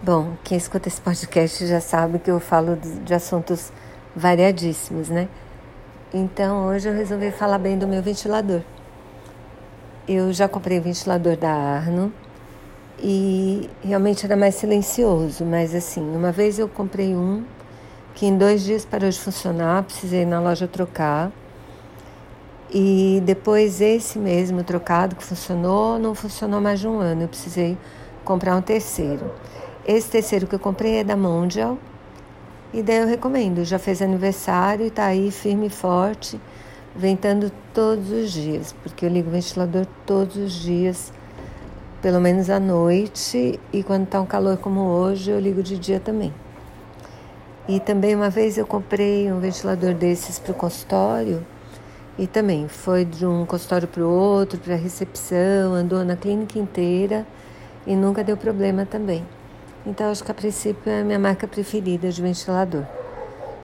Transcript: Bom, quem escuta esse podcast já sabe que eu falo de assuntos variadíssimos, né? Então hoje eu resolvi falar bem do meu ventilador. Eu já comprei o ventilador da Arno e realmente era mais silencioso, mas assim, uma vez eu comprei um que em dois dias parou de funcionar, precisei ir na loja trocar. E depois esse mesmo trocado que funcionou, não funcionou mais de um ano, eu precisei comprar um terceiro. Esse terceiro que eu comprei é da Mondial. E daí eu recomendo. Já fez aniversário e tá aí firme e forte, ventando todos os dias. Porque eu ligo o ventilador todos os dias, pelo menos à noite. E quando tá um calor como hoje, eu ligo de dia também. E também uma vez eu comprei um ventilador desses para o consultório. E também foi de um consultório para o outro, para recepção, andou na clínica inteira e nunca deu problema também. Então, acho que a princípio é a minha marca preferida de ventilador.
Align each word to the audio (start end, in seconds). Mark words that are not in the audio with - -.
Bom, 0.00 0.36
quem 0.44 0.56
escuta 0.56 0.86
esse 0.86 1.00
podcast 1.00 1.66
já 1.66 1.80
sabe 1.80 2.20
que 2.20 2.30
eu 2.30 2.38
falo 2.38 2.76
de 2.76 3.12
assuntos 3.12 3.72
variadíssimos, 4.14 5.08
né? 5.08 5.28
Então 6.14 6.68
hoje 6.68 6.88
eu 6.88 6.94
resolvi 6.94 7.32
falar 7.32 7.58
bem 7.58 7.76
do 7.76 7.84
meu 7.88 8.00
ventilador. 8.00 8.60
Eu 10.06 10.32
já 10.32 10.46
comprei 10.46 10.78
o 10.78 10.82
ventilador 10.82 11.36
da 11.36 11.50
Arno 11.50 12.12
e 13.00 13.68
realmente 13.82 14.24
era 14.24 14.36
mais 14.36 14.54
silencioso, 14.54 15.44
mas 15.44 15.74
assim, 15.74 16.00
uma 16.00 16.30
vez 16.30 16.60
eu 16.60 16.68
comprei 16.68 17.16
um 17.16 17.44
que 18.14 18.24
em 18.24 18.38
dois 18.38 18.62
dias 18.62 18.84
parou 18.84 19.10
de 19.10 19.18
funcionar, 19.18 19.82
precisei 19.82 20.22
ir 20.22 20.26
na 20.26 20.38
loja 20.38 20.68
trocar. 20.68 21.32
E 22.70 23.20
depois 23.26 23.80
esse 23.80 24.16
mesmo 24.16 24.62
trocado 24.62 25.16
que 25.16 25.24
funcionou, 25.24 25.98
não 25.98 26.14
funcionou 26.14 26.60
mais 26.60 26.78
de 26.78 26.86
um 26.86 27.00
ano, 27.00 27.22
eu 27.22 27.28
precisei 27.28 27.76
comprar 28.24 28.54
um 28.54 28.62
terceiro. 28.62 29.28
Esse 29.88 30.10
terceiro 30.10 30.46
que 30.46 30.54
eu 30.54 30.58
comprei 30.58 30.96
é 30.96 31.02
da 31.02 31.16
Mondial. 31.16 31.78
E 32.74 32.82
daí 32.82 32.98
eu 32.98 33.06
recomendo. 33.06 33.64
Já 33.64 33.78
fez 33.78 34.02
aniversário 34.02 34.84
e 34.84 34.90
tá 34.90 35.06
aí 35.06 35.30
firme 35.30 35.68
e 35.68 35.70
forte, 35.70 36.38
ventando 36.94 37.50
todos 37.72 38.10
os 38.10 38.30
dias. 38.30 38.74
Porque 38.82 39.06
eu 39.06 39.08
ligo 39.08 39.30
o 39.30 39.32
ventilador 39.32 39.86
todos 40.04 40.36
os 40.36 40.52
dias, 40.52 41.10
pelo 42.02 42.20
menos 42.20 42.50
à 42.50 42.60
noite. 42.60 43.58
E 43.72 43.82
quando 43.82 44.06
tá 44.06 44.20
um 44.20 44.26
calor 44.26 44.58
como 44.58 44.82
hoje, 44.82 45.30
eu 45.30 45.40
ligo 45.40 45.62
de 45.62 45.78
dia 45.78 45.98
também. 45.98 46.34
E 47.66 47.80
também 47.80 48.14
uma 48.14 48.28
vez 48.28 48.58
eu 48.58 48.66
comprei 48.66 49.32
um 49.32 49.40
ventilador 49.40 49.94
desses 49.94 50.38
para 50.38 50.52
o 50.52 50.54
consultório. 50.54 51.46
E 52.18 52.26
também 52.26 52.68
foi 52.68 53.06
de 53.06 53.24
um 53.24 53.46
consultório 53.46 53.88
para 53.88 54.04
o 54.04 54.10
outro, 54.10 54.60
para 54.60 54.74
recepção, 54.74 55.72
andou 55.72 56.04
na 56.04 56.14
clínica 56.14 56.58
inteira 56.58 57.26
e 57.86 57.96
nunca 57.96 58.22
deu 58.22 58.36
problema 58.36 58.84
também. 58.84 59.24
Então, 59.88 60.10
acho 60.10 60.22
que 60.22 60.30
a 60.30 60.34
princípio 60.34 60.92
é 60.92 61.00
a 61.00 61.04
minha 61.04 61.18
marca 61.18 61.48
preferida 61.48 62.10
de 62.10 62.20
ventilador. 62.20 62.84